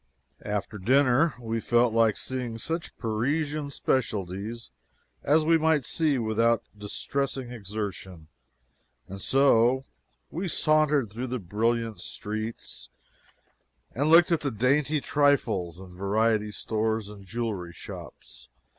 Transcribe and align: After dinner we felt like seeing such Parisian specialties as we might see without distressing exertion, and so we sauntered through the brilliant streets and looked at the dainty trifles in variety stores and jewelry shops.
After 0.47 0.79
dinner 0.79 1.35
we 1.39 1.59
felt 1.59 1.93
like 1.93 2.17
seeing 2.17 2.57
such 2.57 2.97
Parisian 2.97 3.69
specialties 3.69 4.71
as 5.21 5.45
we 5.45 5.59
might 5.59 5.85
see 5.85 6.17
without 6.17 6.63
distressing 6.75 7.51
exertion, 7.51 8.27
and 9.07 9.21
so 9.21 9.85
we 10.31 10.47
sauntered 10.47 11.11
through 11.11 11.27
the 11.27 11.37
brilliant 11.37 11.99
streets 11.99 12.89
and 13.93 14.09
looked 14.09 14.31
at 14.31 14.41
the 14.41 14.49
dainty 14.49 15.01
trifles 15.01 15.77
in 15.79 15.95
variety 15.95 16.49
stores 16.49 17.07
and 17.07 17.23
jewelry 17.27 17.71
shops. 17.71 18.49